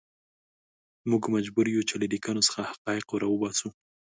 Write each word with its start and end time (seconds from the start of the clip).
موږ 1.09 1.23
مجبور 1.35 1.65
یو 1.75 1.87
چې 1.89 1.95
له 2.01 2.05
لیکنو 2.13 2.45
څخه 2.47 2.61
حقایق 2.69 3.07
راوباسو. 3.21 3.69